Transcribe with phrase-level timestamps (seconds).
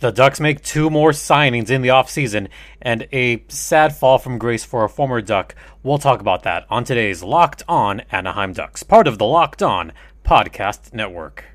[0.00, 4.64] The Ducks make two more signings in the offseason and a sad fall from grace
[4.64, 5.56] for a former Duck.
[5.82, 9.92] We'll talk about that on today's Locked On Anaheim Ducks, part of the Locked On
[10.24, 11.46] Podcast Network.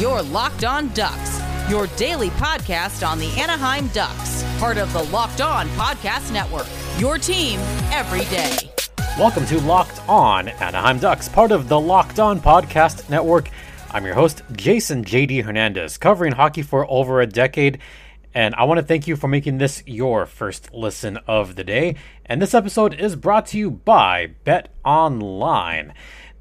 [0.00, 5.42] Your Locked On Ducks, your daily podcast on the Anaheim Ducks, part of the Locked
[5.42, 6.66] On Podcast Network.
[6.98, 7.60] Your team
[7.92, 8.56] every day.
[9.18, 13.50] Welcome to Locked On Anaheim Ducks, part of the Locked On Podcast Network.
[13.92, 17.80] I'm your host, Jason JD Hernandez, covering hockey for over a decade.
[18.32, 21.96] And I want to thank you for making this your first listen of the day.
[22.24, 25.92] And this episode is brought to you by Bet Online.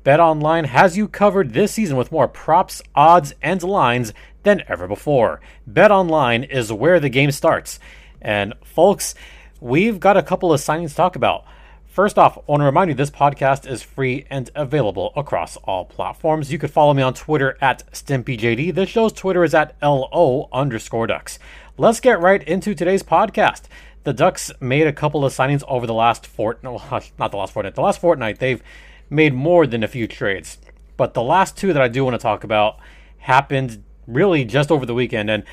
[0.03, 4.87] Bet Online has you covered this season with more props, odds, and lines than ever
[4.87, 5.41] before.
[5.65, 7.79] Bet Online is where the game starts.
[8.21, 9.15] And folks,
[9.59, 11.45] we've got a couple of signings to talk about.
[11.89, 15.85] First off, I want to remind you this podcast is free and available across all
[15.85, 16.51] platforms.
[16.51, 18.75] You could follow me on Twitter at StimpyJD.
[18.75, 21.39] This show's Twitter is at LO underscore Ducks.
[21.79, 23.63] Let's get right into today's podcast.
[24.03, 27.73] The Ducks made a couple of signings over the last fortnight, not the last fortnight,
[27.73, 28.37] the last fortnight.
[28.37, 28.61] They've
[29.09, 30.59] made more than a few trades.
[30.95, 32.77] But the last two that I do want to talk about
[33.17, 35.31] happened really just over the weekend.
[35.31, 35.43] And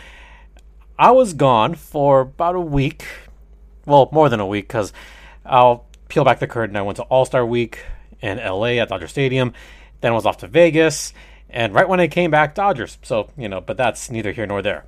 [0.99, 3.07] I was gone for about a week.
[3.87, 4.93] Well, more than a week because
[5.47, 7.85] I'll peel back the curtain, I went to All Star Week
[8.21, 9.53] in LA at Dodger Stadium.
[10.01, 11.13] Then was off to Vegas.
[11.49, 12.99] And right when I came back, Dodgers.
[13.03, 14.85] So, you know, but that's neither here nor there.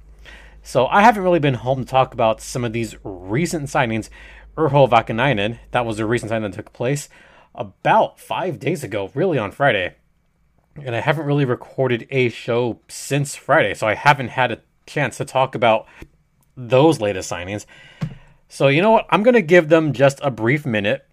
[0.62, 4.10] So I haven't really been home to talk about some of these recent signings.
[4.56, 7.08] Urho Vaakanainen, that was a recent signing that took place
[7.54, 9.94] about five days ago, really on Friday.
[10.84, 15.16] And I haven't really recorded a show since Friday, so I haven't had a chance
[15.18, 15.86] to talk about
[16.56, 17.66] those latest signings.
[18.48, 19.06] So, you know what?
[19.10, 21.06] I'm going to give them just a brief minute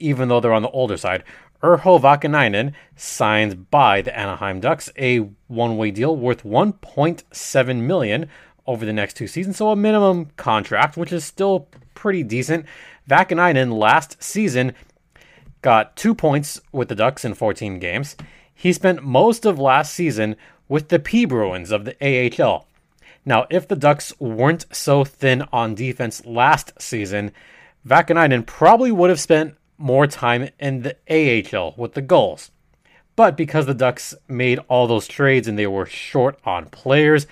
[0.00, 1.22] even though they're on the older side.
[1.62, 8.28] Urho Vaakanainen signs by the Anaheim Ducks a one-way deal worth 1.7 million
[8.66, 12.66] over the next two seasons, so a minimum contract, which is still pretty decent.
[13.08, 14.72] Vaakanainen last season
[15.62, 18.16] got two points with the Ducks in 14 games.
[18.54, 20.36] He spent most of last season
[20.68, 22.66] with the P Bruins of the AHL.
[23.24, 27.32] Now, if the Ducks weren't so thin on defense last season,
[27.86, 32.50] Vaakanainen probably would have spent more time in the AHL with the Gulls.
[33.16, 37.26] But because the Ducks made all those trades and they were short on players,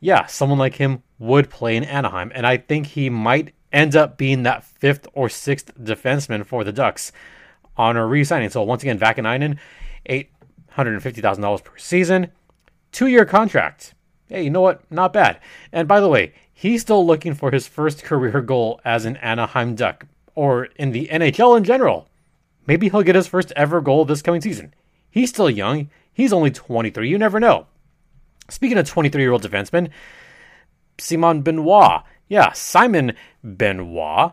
[0.00, 2.32] yeah, someone like him would play in Anaheim.
[2.34, 6.72] And I think he might end up being that fifth or sixth defenseman for the
[6.72, 7.12] Ducks
[7.76, 8.50] on a re signing.
[8.50, 9.58] So once again, Vaakanainen,
[10.08, 12.30] $850,000 per season,
[12.92, 13.94] two year contract.
[14.28, 14.82] Hey, you know what?
[14.90, 15.40] Not bad.
[15.72, 19.74] And by the way, he's still looking for his first career goal as an Anaheim
[19.74, 20.06] Duck
[20.40, 22.08] or in the NHL in general.
[22.66, 24.72] Maybe he'll get his first ever goal this coming season.
[25.10, 25.90] He's still young.
[26.14, 27.10] He's only 23.
[27.10, 27.66] You never know.
[28.48, 29.90] Speaking of 23 year old defensemen,
[30.96, 33.12] Simon Benoit, yeah, Simon
[33.44, 34.32] Benoit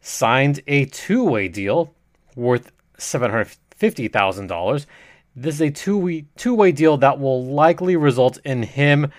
[0.00, 1.92] signed a two way deal
[2.36, 4.86] worth $750,000.
[5.34, 9.10] This is a two way deal that will likely result in him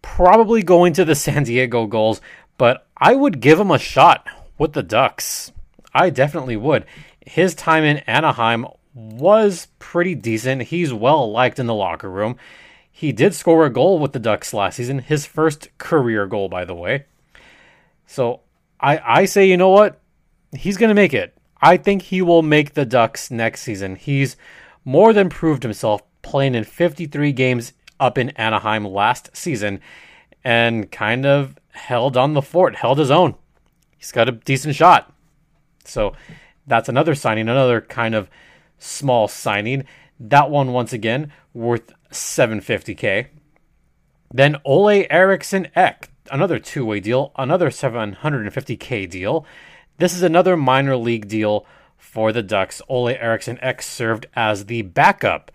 [0.00, 2.22] probably going to the San Diego Gulls,
[2.56, 4.26] but I would give him a shot
[4.60, 5.50] with the Ducks.
[5.92, 6.84] I definitely would.
[7.26, 10.64] His time in Anaheim was pretty decent.
[10.64, 12.36] He's well liked in the locker room.
[12.92, 16.66] He did score a goal with the Ducks last season, his first career goal, by
[16.66, 17.06] the way.
[18.06, 18.40] So
[18.78, 19.98] I, I say, you know what?
[20.54, 21.34] He's going to make it.
[21.62, 23.96] I think he will make the Ducks next season.
[23.96, 24.36] He's
[24.84, 29.80] more than proved himself playing in 53 games up in Anaheim last season
[30.44, 33.36] and kind of held on the fort, held his own
[34.00, 35.12] he's got a decent shot.
[35.84, 36.14] So
[36.66, 38.28] that's another signing, another kind of
[38.78, 39.84] small signing.
[40.18, 43.26] That one once again worth 750k.
[44.32, 49.44] Then Olle Eriksson Ek, another two-way deal, another 750k deal.
[49.98, 51.66] This is another minor league deal
[51.98, 52.80] for the Ducks.
[52.88, 55.50] Olle Eriksson Ek served as the backup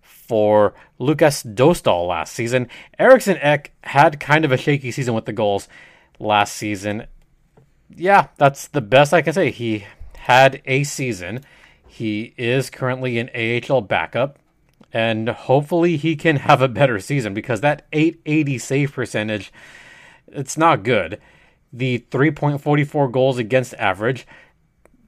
[0.00, 2.68] for Lukas Dostal last season.
[2.98, 5.68] Eriksson Ek had kind of a shaky season with the Gulls
[6.18, 7.06] last season
[7.96, 9.50] yeah, that's the best I can say.
[9.50, 9.86] He
[10.18, 11.40] had a season.
[11.86, 14.38] He is currently an AHL backup,
[14.92, 19.52] and hopefully he can have a better season because that 880 save percentage,
[20.28, 21.20] it's not good.
[21.72, 24.26] The 3.44 goals against average,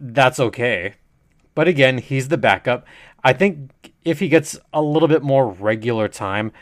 [0.01, 0.95] that's okay.
[1.55, 2.87] But again, he's the backup.
[3.23, 6.53] I think if he gets a little bit more regular time,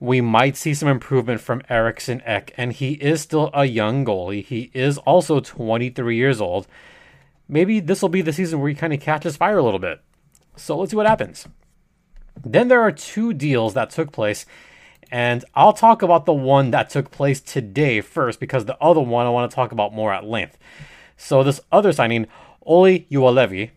[0.00, 4.44] we might see some improvement from Eriksson Ek, and he is still a young goalie.
[4.44, 6.66] He is also 23 years old.
[7.46, 10.00] Maybe this will be the season where he kind of catches fire a little bit.
[10.56, 11.46] So let's see what happens.
[12.42, 14.46] Then there are two deals that took place,
[15.12, 19.26] And I'll talk about the one that took place today first because the other one
[19.26, 20.56] I want to talk about more at length.
[21.16, 22.26] So, this other signing,
[22.62, 23.70] Olli Juolevi,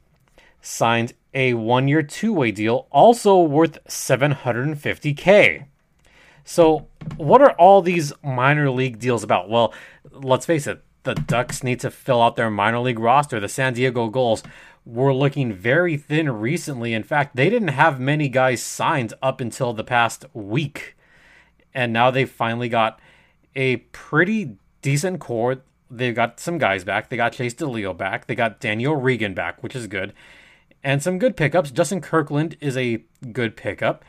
[0.61, 5.65] signed a one year two way deal, also worth 750K.
[6.43, 6.87] So,
[7.17, 9.49] what are all these minor league deals about?
[9.49, 9.73] Well,
[10.11, 13.39] let's face it, the Ducks need to fill out their minor league roster.
[13.39, 14.43] The San Diego Gulls
[14.85, 16.93] were looking very thin recently.
[16.93, 20.97] In fact, they didn't have many guys signed up until the past week.
[21.73, 22.99] And now they've finally got
[23.55, 25.61] a pretty decent core.
[25.89, 27.09] They've got some guys back.
[27.09, 28.27] They got Chase DeLeo back.
[28.27, 30.13] They got Danny O'Regan back, which is good.
[30.83, 31.71] And some good pickups.
[31.71, 34.03] Justin Kirkland is a good pickup.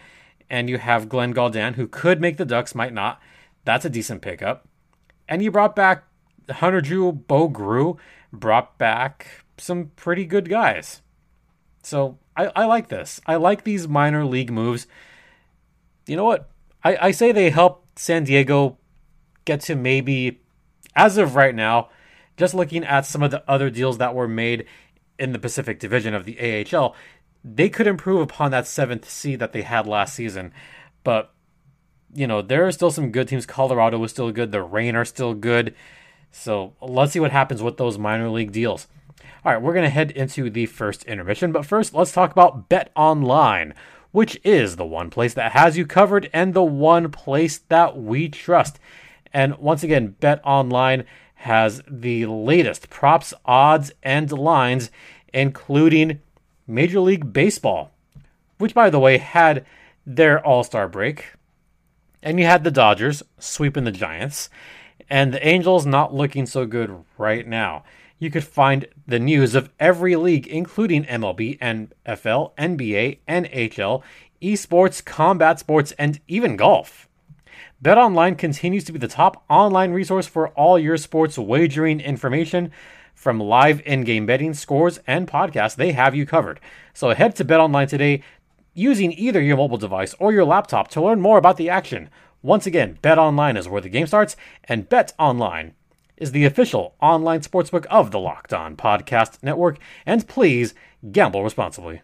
[0.51, 3.21] And you have Glenn Gawdin, who could make the Ducks, might not.
[3.65, 4.69] That's a decent pickup.
[5.29, 6.05] And you brought back
[6.51, 7.99] Hunter Drew, Bo Groulx,
[8.33, 11.01] brought back some pretty good guys.
[11.83, 13.21] So I, I like this.
[13.27, 14.87] I like these minor league moves.
[16.07, 16.51] You know what?
[16.83, 18.77] I, I say they help San Diego
[19.45, 20.41] get to maybe,
[20.97, 21.89] as of right now,
[22.37, 24.67] just looking at some of the other deals that were made
[25.19, 26.95] in the Pacific Division of the AHL,
[27.45, 30.53] they could improve upon that seventh seed that they had last season.
[31.05, 31.31] But,
[32.15, 33.45] you know, there are still some good teams.
[33.45, 34.51] Colorado was still good.
[34.51, 35.75] The Reign are still good.
[36.31, 38.89] So let's see what happens with those minor league deals.
[39.45, 42.71] All right, we're going to head into the first intermission, but first let's talk about
[42.71, 43.75] Bet Online,
[44.11, 48.29] which is the one place that has you covered and the one place that we
[48.31, 48.79] trust.
[49.33, 51.05] And once again, Bet Online
[51.35, 54.91] has the latest props, odds, and lines,
[55.35, 56.21] including
[56.67, 57.91] Major League Baseball,
[58.59, 59.65] which, by the way, had
[60.07, 61.33] their All Star break.
[62.23, 64.49] And you had the Dodgers sweeping the Giants,
[65.11, 67.85] and the Angels not looking so good right now
[68.19, 74.03] you could find the news of every league, including MLB, NFL, NBA, NHL,
[74.41, 77.09] esports, combat sports, and even golf.
[77.83, 82.71] BetOnline continues to be the top online resource for all your sports wagering information.
[83.15, 86.61] From live in-game betting, scores, and podcasts, they have you covered.
[86.93, 88.23] So head to BetOnline today
[88.75, 92.11] using either your mobile device or your laptop to learn more about the action.
[92.43, 95.73] Once again, BetOnline is where the game starts, and BetOnline
[96.17, 100.75] is the official online sportsbook of the Locked On Podcast Network, and please
[101.11, 102.03] gamble responsibly.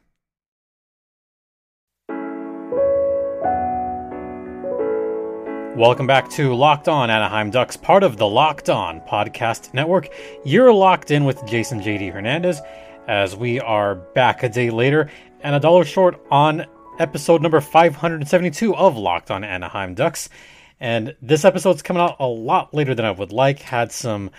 [5.81, 10.11] Welcome back to Locked On Anaheim Ducks, part of the Locked On Podcast Network.
[10.45, 12.61] You're locked in with Jason JD Hernandez
[13.09, 15.11] as we are back a day later
[15.41, 16.67] and a dollar short on
[16.99, 20.29] episode number 572 of Locked On Anaheim Ducks.
[20.81, 23.61] And this episode's coming out a lot later than I would like.
[23.61, 24.31] Had some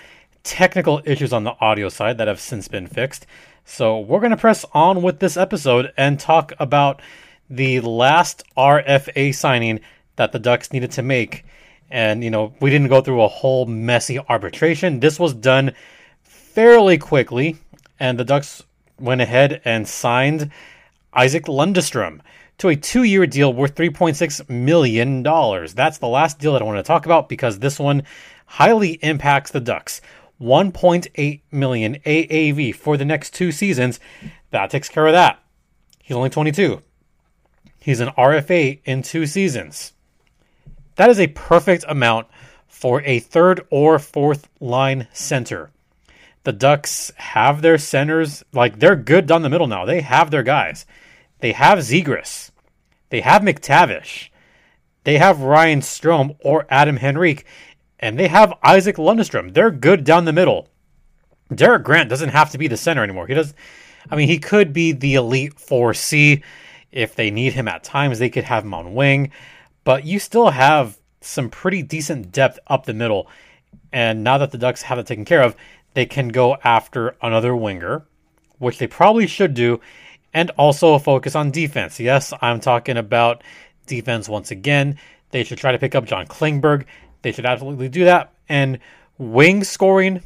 [0.44, 3.26] technical issues on the audio side that have since been fixed.
[3.66, 7.02] So we're going to press on with this episode and talk about
[7.50, 9.80] the last RFA signing
[10.16, 11.46] that the Ducks needed to make.
[11.90, 15.00] And, you know, we didn't go through a whole messy arbitration.
[15.00, 15.74] This was done
[16.24, 17.58] fairly quickly,
[18.00, 18.64] and the Ducks
[19.00, 20.52] went ahead and signed
[21.14, 22.22] Isac Lundestrom
[22.60, 25.24] to a two year deal worth $3.6 million.
[25.24, 28.04] That's the last deal that I want to talk about because this one
[28.46, 30.02] highly impacts the Ducks.
[30.40, 34.00] 1.8 million AAV for the next two seasons.
[34.50, 35.40] That takes care of that.
[36.02, 36.82] He's only 22.
[37.80, 39.94] He's an RFA in two seasons.
[40.96, 42.28] That is a perfect amount
[42.68, 45.72] for a third or fourth line center.
[46.44, 49.86] The Ducks have their centers, like they're good down the middle now.
[49.86, 50.86] They have their guys.
[51.40, 52.50] They have Zegras.
[53.10, 54.30] They have McTavish.
[55.04, 57.46] They have Ryan Strome or Adam Henrique.
[58.00, 59.54] And they have Isac Lundestrom.
[59.54, 60.68] They're good down the middle.
[61.54, 63.28] Derek Grant doesn't have to be the center anymore.
[63.28, 63.54] He does.
[64.10, 66.42] I mean, he could be the elite 4C
[66.92, 68.18] if they need him at times.
[68.18, 69.32] They could have him on wing,
[69.84, 73.28] but you still have some pretty decent depth up the middle.
[73.92, 75.56] And now that the Ducks have it taken care of,
[75.94, 78.06] they can go after another winger,
[78.58, 79.82] which they probably should do
[80.34, 82.00] and also focus on defense.
[82.00, 83.44] Yes, I'm talking about
[83.86, 84.98] defense once again.
[85.32, 86.86] They should try to pick up John Klingberg.
[87.22, 88.34] They should absolutely do that.
[88.48, 88.80] And
[89.18, 90.22] wing scoring,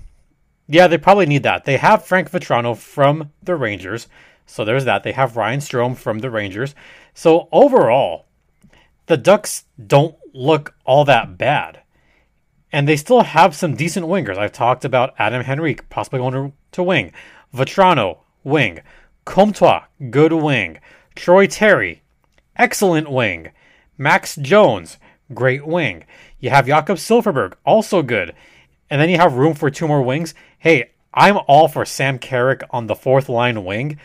[0.68, 1.66] yeah, they probably need that.
[1.66, 4.08] They have Frank Vatrano from the Rangers.
[4.46, 5.04] So there's that.
[5.04, 6.76] They have Ryan Strome from the Rangers.
[7.14, 8.25] So overall,
[9.08, 11.82] the Ducks don't look all that bad.
[12.72, 14.38] And they still have some decent wingers.
[14.38, 17.14] I've talked about Adam Henrique possibly going to wing.
[17.54, 18.82] Vatrano, wing.
[19.24, 20.80] Comtois, good wing.
[21.16, 22.04] Troy Terry,
[22.58, 23.52] excellent wing.
[23.98, 24.98] Max Jones,
[25.34, 26.04] great wing.
[26.40, 28.36] You have Jakob Silfverberg, also good.
[28.90, 30.34] And then you have room for two more wings.
[30.60, 33.98] Hey, I'm all for Sam Carrick on the fourth line wing.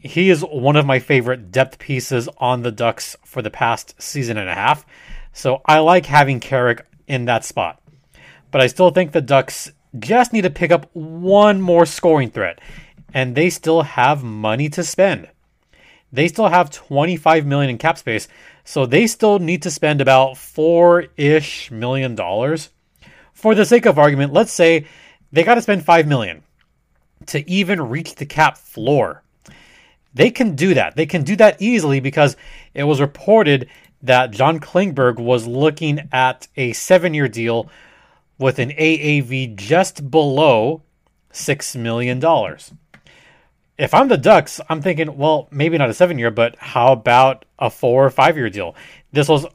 [0.00, 4.36] He is one of my favorite depth pieces on the Ducks for the past season
[4.36, 4.86] and a half.
[5.32, 7.82] So I like having Carrick in that spot.
[8.50, 12.60] But I still think the Ducks just need to pick up one more scoring threat,
[13.12, 15.28] and they still have money to spend.
[16.12, 18.28] They still have 25 million in cap space,
[18.64, 22.70] so they still need to spend about 4-ish million dollars.
[23.32, 24.86] For the sake of argument, let's say
[25.32, 26.42] they got to spend 5 million
[27.26, 29.22] to even reach the cap floor.
[30.14, 30.96] They can do that.
[30.96, 32.36] They can do that easily because
[32.74, 33.68] it was reported
[34.02, 37.68] that John Klingberg was looking at a 7-year deal
[38.38, 40.82] with an AAV just below
[41.32, 42.22] $6 million.
[43.76, 47.44] If I'm the Ducks, I'm thinking, well, maybe not a seven year, but how about
[47.60, 48.74] a four or five year deal?
[49.12, 49.46] This was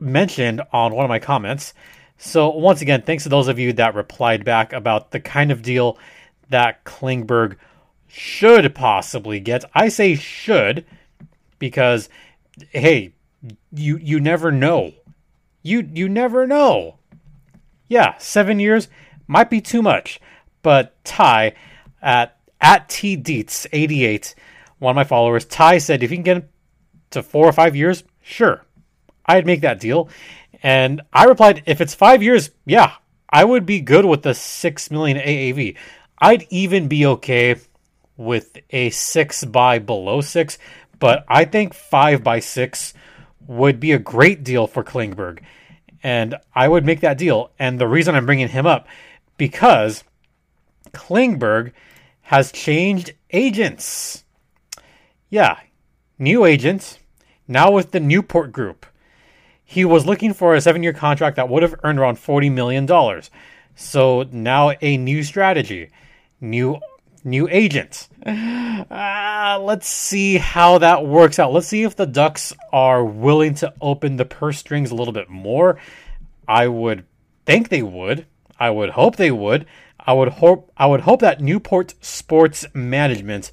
[0.00, 1.74] mentioned on one of my comments.
[2.16, 5.62] So, once again, thanks to those of you that replied back about the kind of
[5.62, 5.98] deal
[6.48, 7.56] that Klingberg
[8.08, 9.64] should possibly get.
[9.74, 10.84] I say should
[11.58, 12.08] because,
[12.70, 13.14] hey,
[13.72, 14.94] you you never know.
[15.62, 16.98] You you never know
[17.88, 18.88] yeah, seven years
[19.26, 20.20] might be too much.
[20.62, 21.54] But Ty
[22.02, 24.34] at at T Deets 88,
[24.78, 26.50] one of my followers, Ty said if you can get
[27.10, 28.64] to four or five years, sure,
[29.26, 30.08] I'd make that deal.
[30.62, 32.94] And I replied, if it's five years, yeah,
[33.30, 35.76] I would be good with the six million AAV.
[36.18, 37.56] I'd even be okay
[38.18, 40.58] with a six by below six,
[40.98, 42.92] but I think five by six
[43.46, 45.38] would be a great deal for Klingberg
[46.02, 47.50] and I would make that deal.
[47.58, 48.86] And the reason I'm bringing him up
[49.36, 50.04] because
[50.92, 51.72] Klingberg
[52.22, 54.24] has changed agents.
[55.30, 55.58] Yeah,
[56.18, 56.98] new agent,
[57.46, 58.86] now with the Newport Group.
[59.64, 62.88] He was looking for a seven year contract that would have earned around $40 million.
[63.74, 65.90] So now a new strategy,
[66.40, 66.78] new
[67.24, 68.08] new agent.
[68.24, 71.52] Uh, let's see how that works out.
[71.52, 75.28] Let's see if the Ducks are willing to open the purse strings a little bit
[75.28, 75.78] more.
[76.46, 77.04] I would
[77.44, 78.26] think they would.
[78.58, 79.66] I would hope they would.
[79.98, 83.52] I would hope I would hope that Newport Sports Management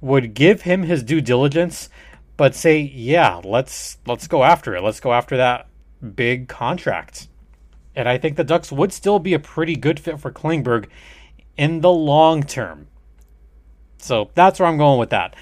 [0.00, 1.88] would give him his due diligence,
[2.36, 4.82] but say, yeah, let's let's go after it.
[4.82, 5.68] Let's go after that
[6.14, 7.28] big contract.
[7.94, 10.88] And I think the Ducks would still be a pretty good fit for Klingberg
[11.56, 12.88] in the long term.
[14.04, 15.34] So that's where I'm going with that.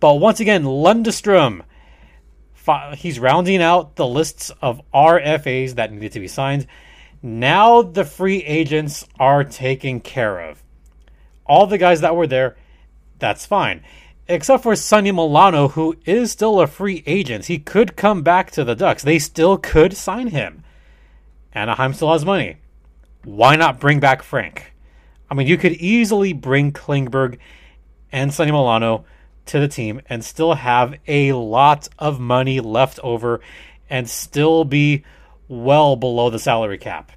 [0.00, 1.62] But once again, Lundestrom,
[2.94, 6.66] he's rounding out the lists of RFAs that needed to be signed.
[7.22, 10.62] Now the free agents are taken care of.
[11.46, 12.56] All the guys that were there,
[13.18, 13.82] that's fine.
[14.28, 17.46] Except for Sonny Milano, who is still a free agent.
[17.46, 19.02] He could come back to the Ducks.
[19.02, 20.64] They still could sign him.
[21.52, 22.56] Anaheim still has money.
[23.24, 24.72] Why not bring back Frank?
[25.30, 27.38] I mean, you could easily bring Klingberg
[28.14, 29.04] and Sonny Milano
[29.46, 33.40] to the team and still have a lot of money left over
[33.90, 35.04] and still be
[35.48, 37.10] well below the salary cap.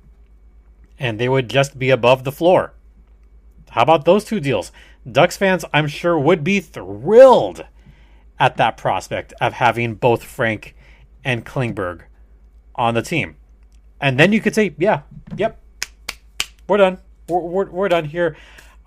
[0.97, 2.73] And they would just be above the floor.
[3.69, 4.71] How about those two deals?
[5.09, 7.63] Ducks fans, I'm sure, would be thrilled
[8.39, 10.75] at that prospect of having both Frank
[11.23, 12.01] and Klingberg
[12.73, 13.35] on the team.
[14.01, 15.01] And then you could say, yeah,
[15.35, 15.59] yep,
[16.67, 16.97] we're done.
[17.29, 18.35] We're, we're, we're done here.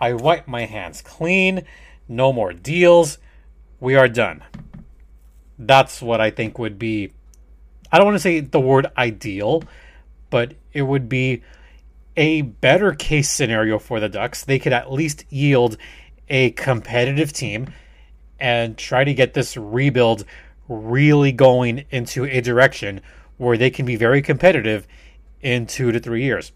[0.00, 1.64] I wipe my hands clean
[2.10, 3.18] no more deals.
[3.78, 4.42] We are done.
[5.58, 7.12] That's what I think would be.
[7.90, 9.62] I don't want to say the word ideal,
[10.28, 11.42] but it would be
[12.16, 14.44] a better case scenario for the Ducks.
[14.44, 15.76] They could at least yield
[16.28, 17.72] a competitive team
[18.38, 20.24] and try to get this rebuild
[20.68, 23.00] really going into a direction
[23.36, 24.86] where they can be very competitive
[25.40, 26.52] in two to three years.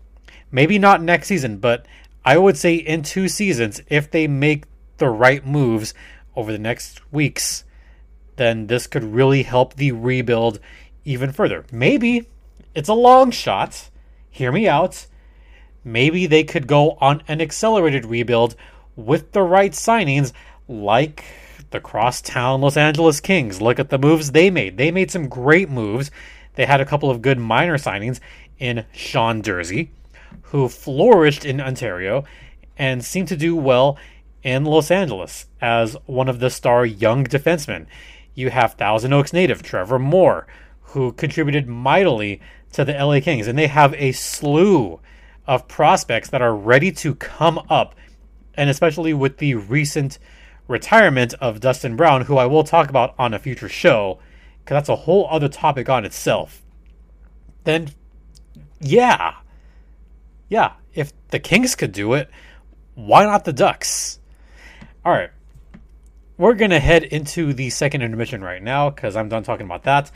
[0.50, 1.86] Maybe not next season, but
[2.24, 4.64] I would say in two seasons, if they make
[5.04, 5.92] the right moves
[6.34, 7.64] over the next weeks,
[8.36, 10.58] then this could really help the rebuild
[11.04, 11.66] even further.
[11.70, 12.26] Maybe
[12.74, 13.90] it's a long shot.
[14.30, 15.06] Hear me out.
[15.84, 18.56] Maybe they could go on an accelerated rebuild
[18.96, 20.32] with the right signings,
[20.66, 21.22] like
[21.70, 23.60] the crosstown Los Angeles Kings.
[23.60, 24.78] Look at the moves they made.
[24.78, 26.10] They made some great moves.
[26.54, 28.20] They had a couple of good minor signings
[28.58, 29.90] in Sean Durzi,
[30.44, 32.24] who flourished in Ontario
[32.78, 33.98] and seemed to do well
[34.44, 37.86] in Los Angeles as one of the star young defensemen.
[38.34, 40.46] You have Thousand Oaks native Trevor Moore,
[40.82, 42.40] who contributed mightily
[42.72, 45.00] to the LA Kings, and they have a slew
[45.46, 47.94] of prospects that are ready to come up,
[48.54, 50.18] and especially with the recent
[50.68, 54.18] retirement of Dustin Brown, who I will talk about on a future show,
[54.60, 56.62] because that's a whole other topic on itself.
[57.64, 57.90] Then,
[58.80, 59.36] yeah,
[60.48, 62.28] yeah, if the Kings could do it,
[62.94, 64.18] why not the Ducks?
[65.04, 65.28] All right.
[66.38, 69.82] We're going to head into the second intermission right now because I'm done talking about
[69.82, 70.10] that.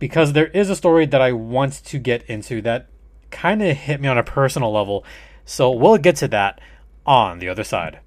[0.00, 2.88] because there is a story that I want to get into that
[3.30, 5.04] kind of hit me on a personal level.
[5.44, 6.60] So we'll get to that
[7.06, 8.00] on the other side.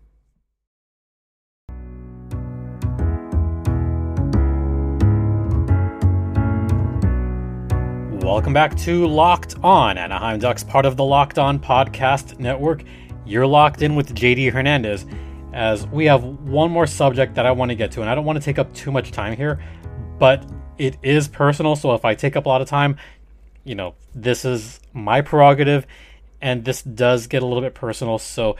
[8.21, 12.83] Welcome back to Locked On Anaheim Ducks, part of the Locked On Podcast Network.
[13.25, 15.05] You're locked in with JD Hernandez
[15.59, 18.25] as we have one more subject that I want to get to, and I don't
[18.25, 19.59] want to take up too much time here,
[20.17, 21.75] but it is personal.
[21.75, 22.95] So if I take up a lot of time,
[23.65, 25.85] you know, this is my prerogative,
[26.41, 28.17] and this does get a little bit personal.
[28.17, 28.55] So,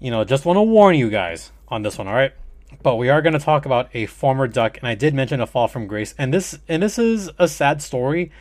[0.00, 2.32] you know, just want to warn you guys on this one, all right?
[2.82, 5.46] But we are going to talk about a former Duck, and I did mention a
[5.46, 8.32] fall from grace, and this and this is a sad story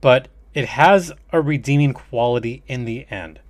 [0.00, 3.40] but it has a redeeming quality in the end.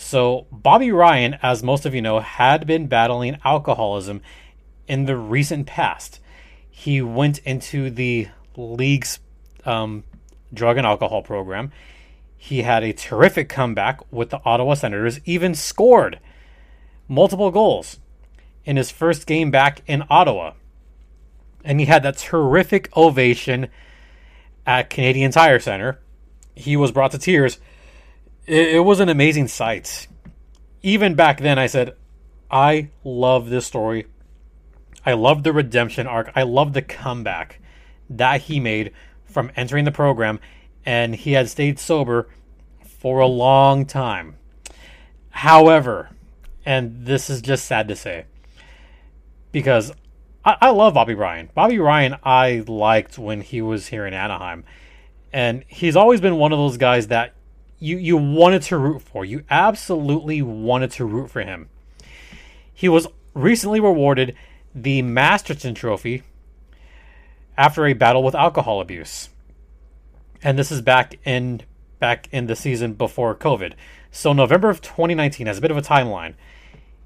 [0.00, 4.22] So, Bobby Ryan, as most of you know, had been battling alcoholism
[4.88, 6.20] in the recent past.
[6.70, 9.20] He went into the league's
[9.66, 10.04] um,
[10.54, 11.70] drug and alcohol program.
[12.34, 16.18] He had a terrific comeback with the Ottawa Senators, even scored
[17.06, 18.00] multiple goals
[18.64, 20.54] in his first game back in Ottawa.
[21.62, 23.68] And he had that terrific ovation
[24.66, 26.00] at Canadian Tire Center.
[26.54, 27.60] He was brought to tears.
[28.46, 30.08] It, it was an amazing sight.
[30.82, 31.94] Even back then, I said,
[32.50, 34.06] I love this story.
[35.04, 36.30] I love the redemption arc.
[36.34, 37.60] I love the comeback
[38.08, 38.92] that he made
[39.24, 40.40] from entering the program,
[40.84, 42.28] and he had stayed sober
[42.84, 44.36] for a long time.
[45.30, 46.10] However,
[46.66, 48.26] and this is just sad to say,
[49.52, 49.92] because
[50.44, 51.50] I, I love Bobby Ryan.
[51.54, 54.64] Bobby Ryan, I liked when he was here in Anaheim,
[55.32, 57.34] and he's always been one of those guys that
[57.80, 59.24] you you wanted to root for.
[59.24, 61.68] You absolutely wanted to root for him.
[62.72, 64.36] He was recently rewarded
[64.74, 66.22] the Masterton Trophy
[67.56, 69.30] after a battle with alcohol abuse,
[70.42, 71.62] and this is back in
[71.98, 73.72] back in the season before COVID.
[74.10, 76.34] So November of 2019 has a bit of a timeline.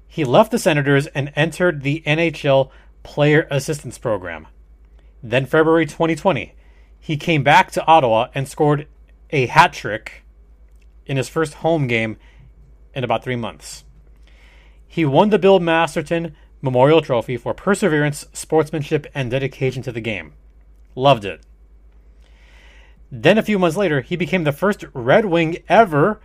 [0.07, 2.69] He left the Senators and entered the NHL
[3.03, 4.47] Player Assistance Program.
[5.21, 6.53] Then, February 2020,
[6.99, 8.87] he came back to Ottawa and scored
[9.31, 10.24] a hat trick
[11.05, 12.17] in his first home game
[12.93, 13.83] in about three months.
[14.87, 20.33] He won the Bill Masterton Memorial Trophy for perseverance, sportsmanship, and dedication to the game.
[20.95, 21.41] Loved it.
[23.11, 26.19] Then, a few months later, he became the first Red Wing ever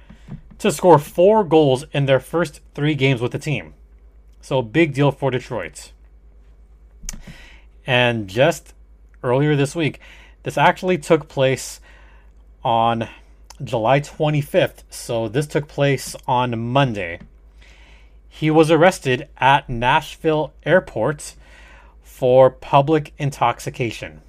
[0.58, 3.74] to score four goals in their first three games with the team.
[4.40, 5.92] So, big deal for Detroit.
[7.86, 8.74] And just
[9.22, 10.00] earlier this week,
[10.42, 11.80] this actually took place
[12.64, 13.08] on
[13.62, 14.82] July 25th.
[14.90, 17.20] So this took place on Monday.
[18.28, 21.34] He was arrested at Nashville Airport
[22.02, 24.22] for public intoxication.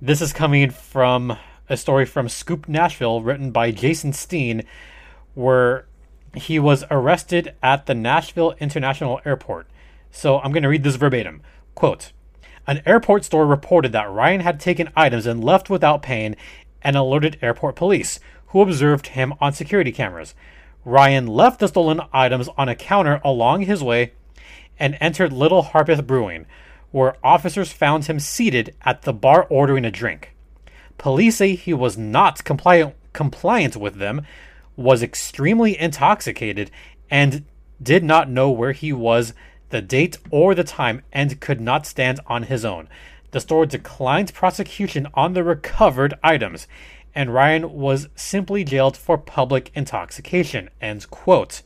[0.00, 1.36] This is coming from
[1.68, 4.64] a story from Scoop Nashville written by Jason Steen,
[5.34, 5.86] where
[6.34, 9.66] he was arrested at the Nashville International Airport.
[10.10, 11.42] So I'm going to read this verbatim.
[11.74, 12.12] Quote
[12.66, 16.36] An airport store reported that Ryan had taken items and left without paying
[16.84, 20.34] and alerted airport police, who observed him on security cameras.
[20.84, 24.12] Ryan left the stolen items on a counter along his way
[24.78, 26.46] and entered Little Harpeth Brewing,
[26.90, 30.34] where officers found him seated at the bar ordering a drink.
[30.98, 34.26] Police say he was not compliant, compliant with them,
[34.76, 36.70] was extremely intoxicated,
[37.10, 37.44] and
[37.82, 39.34] did not know where he was
[39.70, 42.88] the date or the time and could not stand on his own.
[43.32, 46.68] The store declined prosecution on the recovered items,
[47.14, 50.70] and Ryan was simply jailed for public intoxication.
[50.80, 51.62] End quote.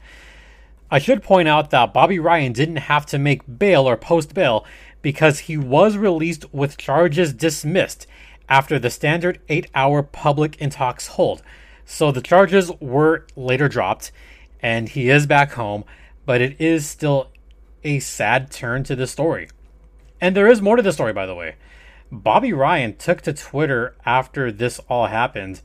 [0.90, 4.64] I should point out that Bobby Ryan didn't have to make bail or post bail
[5.02, 8.06] because he was released with charges dismissed
[8.48, 11.42] after the standard eight hour public intox hold.
[11.84, 14.12] So the charges were later dropped,
[14.60, 15.84] and he is back home,
[16.24, 17.32] but it is still
[17.82, 19.48] a sad turn to the story.
[20.20, 21.56] And there is more to the story, by the way.
[22.10, 25.60] Bobby Ryan took to Twitter after this all happened,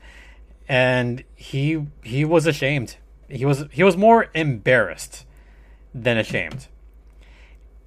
[0.68, 2.96] and he he was ashamed.
[3.28, 5.24] He was he was more embarrassed
[5.94, 6.66] than ashamed.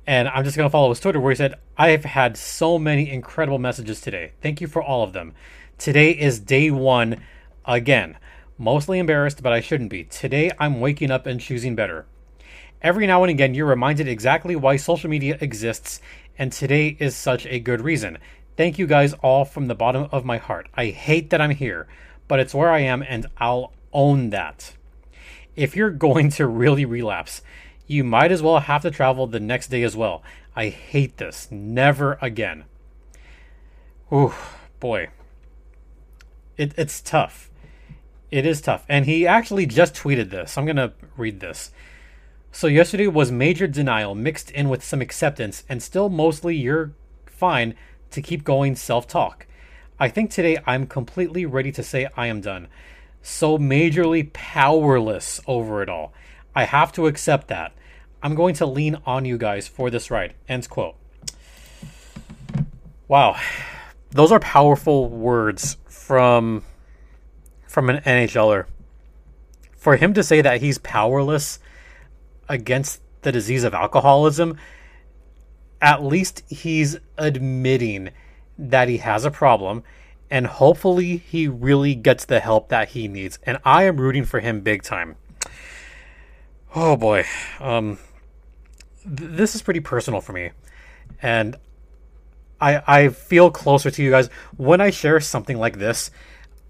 [0.08, 3.10] And I'm just gonna follow his Twitter where he said, I have had so many
[3.10, 4.32] incredible messages today.
[4.42, 5.34] Thank you for all of them.
[5.78, 7.22] Today is day one
[7.66, 8.18] again.
[8.58, 10.06] Mostly embarrassed, but I shouldn't be.
[10.06, 12.06] Today I'm waking up and choosing better.
[12.82, 16.02] Every now and again, you're reminded exactly why social media exists,
[16.38, 18.18] and today is such a good reason.
[18.58, 20.68] Thank you guys all from the bottom of my heart.
[20.76, 21.88] I hate that I'm here,
[22.28, 24.74] but it's where I am, and I'll own that.
[25.56, 27.42] If you're going to really relapse,
[27.88, 30.24] you might as well have to travel the next day as well.
[30.56, 31.50] I hate this.
[31.52, 32.66] Never again.
[34.12, 34.34] Ooh,
[34.80, 35.10] boy.
[36.58, 37.50] It, it's tough.
[38.32, 38.86] It is tough.
[38.88, 40.58] And he actually just tweeted this.
[40.58, 41.72] I'm going to read this.
[42.56, 46.94] So, yesterday was major denial mixed in with some acceptance, and still mostly you're
[47.26, 47.76] fine
[48.12, 49.46] to keep going self talk.
[50.00, 52.70] I think today I'm completely ready to say I am done.
[53.22, 56.14] So majorly powerless over it all.
[56.56, 57.74] I have to accept that.
[58.24, 60.34] I'm going to lean on you guys for this ride.
[60.48, 60.96] Ends quote.
[63.10, 63.38] Wow.
[64.12, 66.64] Those are powerful words from
[67.68, 68.66] from an NHLer.
[69.76, 71.60] For him to say that he's powerless
[72.48, 74.58] against the disease of alcoholism,
[75.82, 78.12] at least he's admitting
[78.58, 79.84] that he has a problem
[80.30, 83.38] and hopefully he really gets the help that he needs.
[83.44, 85.16] And I am rooting for him big time.
[86.74, 87.26] Oh boy.
[87.60, 88.00] Um
[89.04, 90.52] th- this is pretty personal for me.
[91.22, 91.58] And
[92.60, 96.12] I I feel closer to you guys when I share something like this.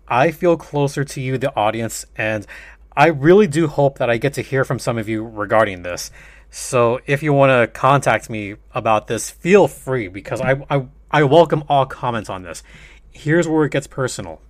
[0.07, 2.45] I feel closer to you the audience and
[2.95, 6.11] I really do hope that I get to hear from some of you regarding this.
[6.49, 11.23] So if you want to contact me about this, feel free because I, I I
[11.23, 12.63] welcome all comments on this.
[13.11, 14.41] Here's where it gets personal.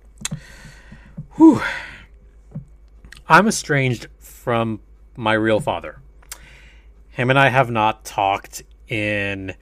[1.36, 1.60] Whew.
[3.28, 4.80] I'm estranged from
[5.16, 6.00] my real father.
[7.10, 9.54] Him and I have not talked in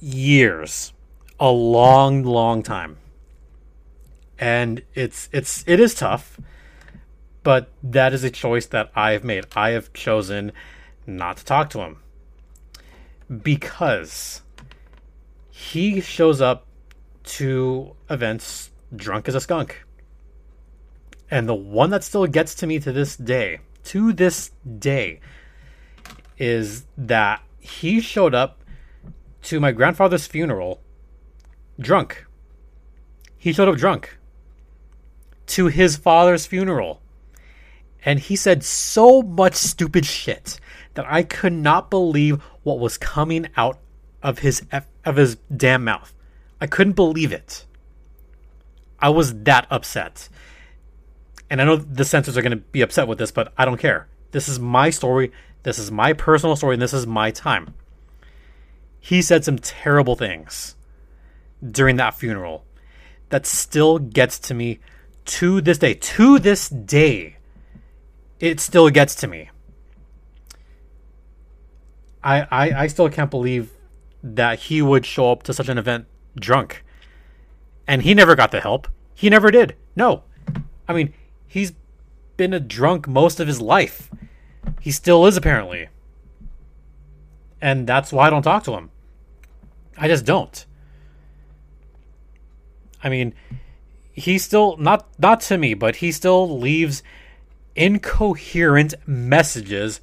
[0.00, 0.92] years.
[1.38, 2.98] A long, long time.
[4.38, 6.38] And it's it's it is tough,
[7.42, 9.46] but that is a choice that I've made.
[9.54, 10.52] I have chosen
[11.06, 12.02] not to talk to him.
[13.42, 14.42] Because
[15.50, 16.66] he shows up
[17.24, 19.84] to events drunk as a skunk.
[21.30, 25.20] And the one that still gets to me to this day, to this day,
[26.38, 28.58] is that he showed up
[29.42, 30.80] to my grandfather's funeral
[31.78, 32.26] drunk.
[33.38, 34.18] He showed up drunk
[35.46, 37.00] to his father's funeral.
[38.04, 40.58] And he said so much stupid shit
[40.94, 43.78] that I could not believe what was coming out
[44.22, 44.62] of his
[45.04, 46.12] of his damn mouth.
[46.60, 47.64] I couldn't believe it.
[48.98, 50.28] I was that upset.
[51.48, 53.80] And I know the censors are going to be upset with this, but I don't
[53.80, 54.08] care.
[54.30, 55.32] This is my story.
[55.62, 57.74] This is my personal story, and this is my time.
[59.00, 60.76] He said some terrible things
[61.68, 62.64] during that funeral
[63.30, 64.78] that still gets to me
[65.24, 65.94] to this day.
[65.94, 67.36] To this day,
[68.40, 69.50] it still gets to me.
[72.22, 73.70] I, I, I still can't believe
[74.22, 76.06] that he would show up to such an event
[76.38, 76.84] drunk.
[77.86, 78.88] And he never got the help.
[79.14, 79.76] He never did.
[79.94, 80.24] No.
[80.88, 81.12] I mean,
[81.46, 81.72] he's
[82.36, 84.10] been a drunk most of his life.
[84.80, 85.88] He still is, apparently.
[87.60, 88.90] And that's why I don't talk to him.
[89.96, 90.64] I just don't.
[93.02, 93.34] I mean,
[94.12, 97.02] he still not not to me, but he still leaves
[97.76, 100.00] incoherent messages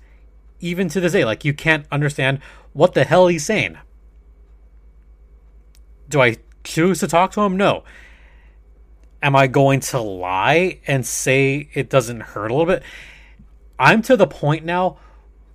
[0.60, 1.26] even to this day.
[1.26, 2.40] Like you can't understand
[2.74, 3.78] what the hell he's saying.
[6.10, 7.58] Do I choose to talk to him?
[7.58, 7.84] No.
[9.22, 12.84] Am I going to lie and say it doesn't hurt a little bit?
[13.80, 14.98] I'm to the point now,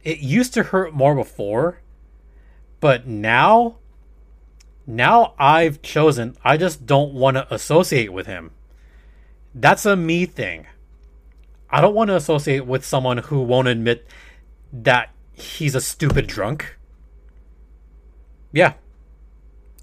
[0.03, 1.81] it used to hurt more before,
[2.81, 3.77] but now,
[4.87, 8.51] now I've chosen, I just don't want to associate with him.
[9.55, 10.66] That's a me thing.
[11.73, 14.07] I don't want to associate with someone who won't admit
[14.73, 16.77] that he's a stupid drunk.
[18.53, 18.75] Yeah,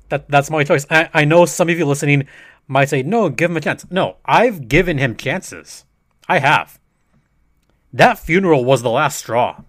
[0.10, 0.86] that that's my choice.
[0.90, 2.28] I, I know some of you listening
[2.68, 3.86] might say, no, give him a chance.
[3.90, 5.86] No, I've given him chances.
[6.28, 6.80] I have.
[7.92, 9.64] That funeral was the last straw.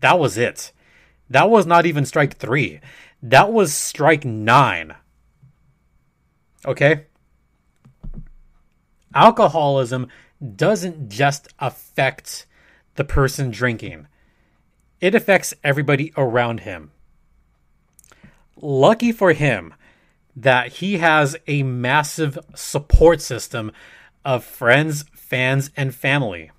[0.00, 0.70] That was it.
[1.28, 2.80] That was not even strike three.
[3.20, 4.94] That was strike nine.
[6.64, 7.06] Okay?
[9.14, 10.08] Alcoholism
[10.56, 12.46] doesn't just affect
[12.94, 14.06] the person drinking,
[15.00, 16.90] it affects everybody around him
[18.64, 19.74] lucky for him
[20.36, 23.70] that he has a massive support system
[24.24, 26.50] of friends, fans, and family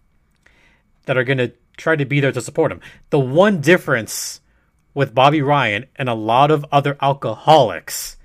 [1.06, 2.80] that are going to try to be there to support him.
[3.10, 4.40] The one difference
[4.94, 8.16] with Bobby Ryan and a lot of other alcoholics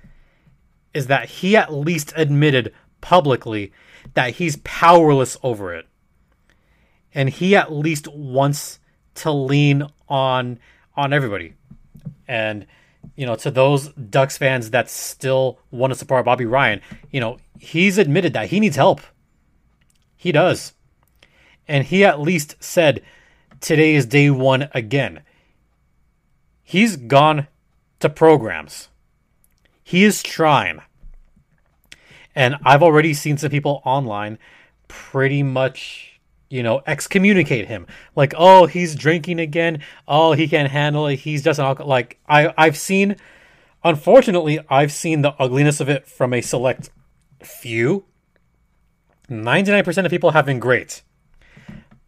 [0.93, 3.73] is that he at least admitted publicly
[4.13, 5.87] that he's powerless over it.
[7.13, 8.79] And he at least wants
[9.15, 10.59] to lean on
[10.95, 11.53] on everybody.
[12.27, 12.65] And
[13.15, 17.37] you know, to those Ducks fans that still want to support Bobby Ryan, you know,
[17.59, 19.01] he's admitted that he needs help.
[20.15, 20.73] He does.
[21.67, 23.01] And he at least said,
[23.59, 25.21] today is day one again.
[26.63, 27.47] He's gone
[27.99, 28.89] to programs.
[29.83, 30.81] He is trying.
[32.35, 34.39] And I've already seen some people online
[34.87, 37.87] pretty much, you know, excommunicate him.
[38.15, 39.81] Like, oh, he's drinking again.
[40.07, 41.17] Oh, he can't handle it.
[41.17, 41.89] He's just an alcohol.
[41.89, 43.17] Like, I, I've seen,
[43.83, 46.89] unfortunately, I've seen the ugliness of it from a select
[47.43, 48.05] few.
[49.29, 51.01] 99% of people have been great.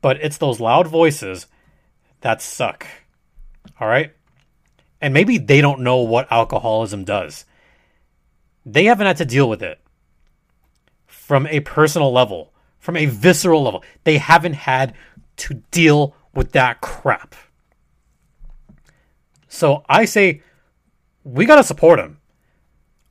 [0.02, 1.48] But it's those loud voices
[2.22, 2.86] that suck.
[3.80, 4.14] All right?
[5.02, 7.46] And maybe they don't know what alcoholism does.
[8.66, 9.83] They haven't had to deal with it
[11.24, 13.82] from a personal level, from a visceral level.
[14.04, 14.94] They haven't had
[15.38, 17.34] to deal with that crap.
[19.48, 20.42] So I say
[21.24, 22.20] we got to support him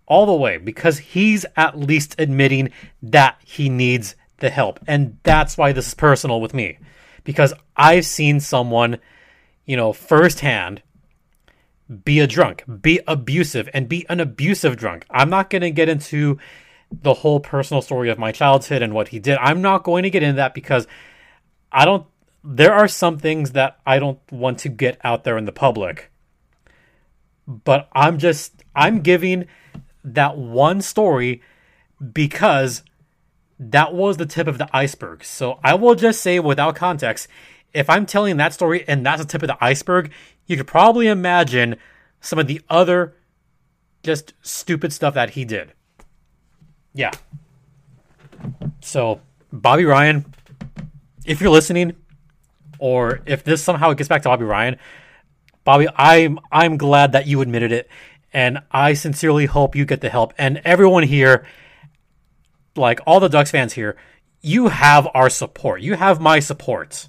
[0.07, 2.70] all the way because he's at least admitting
[3.03, 4.79] that he needs the help.
[4.87, 6.79] And that's why this is personal with me
[7.25, 8.98] because I've seen someone,
[9.64, 10.83] you know, firsthand
[12.05, 15.07] be a drunk, be abusive, and be an abusive drunk.
[15.11, 16.38] I'm not going to get into
[17.00, 19.38] the whole personal story of my childhood and what he did.
[19.38, 20.87] I'm not going to get into that because
[21.70, 22.07] I don't,
[22.44, 26.11] there are some things that I don't want to get out there in the public.
[27.46, 29.46] But I'm just, I'm giving
[30.05, 31.42] that one story
[32.12, 32.83] because
[33.59, 35.24] that was the tip of the iceberg.
[35.24, 37.28] So I will just say without context,
[37.72, 40.11] if I'm telling that story and that's the tip of the iceberg,
[40.46, 41.76] you could probably imagine
[42.20, 43.14] some of the other
[44.02, 45.72] just stupid stuff that he did.
[46.94, 47.11] Yeah.
[48.81, 49.20] So,
[49.52, 50.24] Bobby Ryan,
[51.24, 51.96] if you're listening,
[52.78, 54.76] or if this somehow gets back to Bobby Ryan,
[55.64, 57.88] Bobby, I'm I'm glad that you admitted it,
[58.33, 60.35] and I sincerely hope you get the help.
[60.37, 61.46] And everyone here,
[62.74, 63.96] like all the Ducks fans here,
[64.40, 65.83] you have our support.
[65.83, 67.09] You have my support.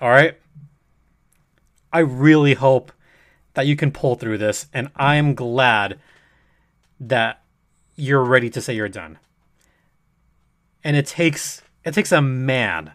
[0.00, 0.38] All right.
[1.92, 2.92] I really hope
[3.54, 5.98] that you can pull through this, and I'm glad
[7.00, 7.42] that
[8.00, 9.18] you're ready to say you're done.
[10.82, 12.92] And it takes it takes a man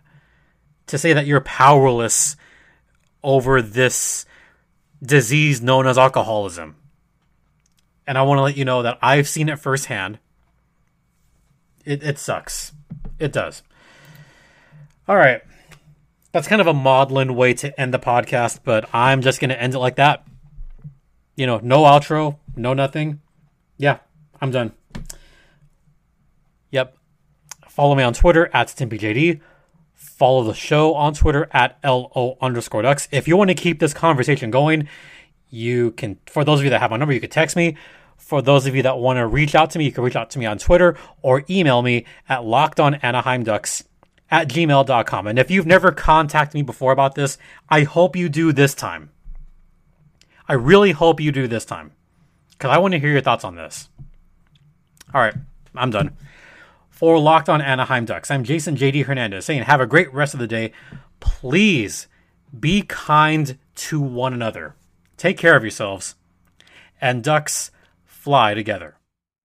[0.88, 2.36] to say that you're powerless
[3.24, 4.26] over this
[5.02, 6.76] disease known as alcoholism.
[8.08, 10.20] And I want to let you know that I've seen it firsthand.
[11.84, 12.72] It, it sucks.
[13.20, 13.64] It does.
[15.08, 15.42] All right
[16.36, 19.62] that's kind of a maudlin way to end the podcast, but I'm just going to
[19.62, 20.28] end it like that.
[21.38, 23.22] You know, no outro, no nothing.
[23.78, 24.00] Yeah,
[24.42, 24.74] I'm done.
[26.72, 26.98] Yep.
[27.70, 29.42] Follow me on Twitter at StimpyJD.
[29.94, 33.08] Follow the show on Twitter at LO underscore ducks.
[33.12, 34.88] If you want to keep this conversation going,
[35.50, 37.76] you can, for those of you that have my number, you can text me.
[38.18, 40.30] For those of you that want to reach out to me, you can reach out
[40.32, 43.84] to me on Twitter or email me at lockedonanaheimducks
[44.32, 45.28] at gmail.com.
[45.28, 47.38] And if you've never contacted me before about this,
[47.70, 49.12] I hope you do this time.
[50.48, 51.92] I really hope you do this time
[52.52, 53.90] because I want to hear your thoughts on this.
[55.14, 55.36] All right,
[55.76, 56.16] I'm done.
[56.96, 60.40] For Locked On Anaheim Ducks, I'm Jason JD Hernandez saying, have a great rest of
[60.40, 60.72] the day.
[61.20, 62.08] Please
[62.58, 64.78] be kind to one another.
[65.18, 66.16] Take care of yourselves.
[67.02, 67.70] And Ducks
[68.06, 68.96] fly together.